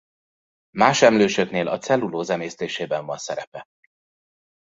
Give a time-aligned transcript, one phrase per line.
[0.77, 3.65] Más emlősöknél a cellulóz emésztésében van szerepe.